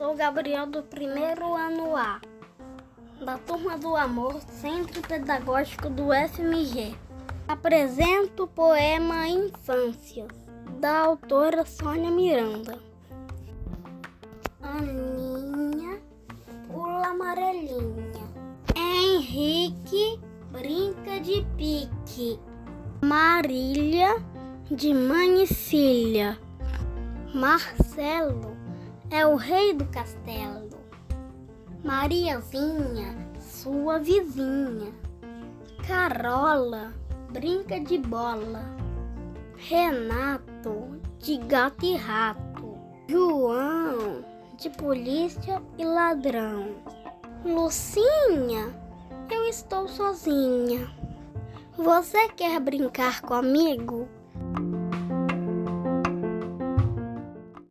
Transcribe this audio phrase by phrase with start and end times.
[0.00, 2.22] Sou Gabriel do primeiro ano A,
[3.22, 6.96] da turma do Amor, Centro Pedagógico do FMG.
[7.46, 10.26] Apresento o poema Infância,
[10.80, 12.78] da autora Sônia Miranda.
[14.62, 16.00] Aninha
[16.66, 18.26] pula amarelinha.
[18.74, 20.18] Henrique
[20.50, 22.40] brinca de pique.
[23.02, 24.16] Marília
[24.70, 26.38] de Manicília.
[27.34, 28.50] Marcelo
[29.10, 30.70] é o rei do castelo.
[31.84, 34.92] Mariazinha, sua vizinha.
[35.86, 36.92] Carola,
[37.30, 38.64] brinca de bola.
[39.56, 42.78] Renato, de gato e rato.
[43.08, 44.24] João,
[44.56, 46.76] de polícia e ladrão.
[47.44, 48.72] Lucinha,
[49.30, 50.88] eu estou sozinha.
[51.76, 54.08] Você quer brincar comigo?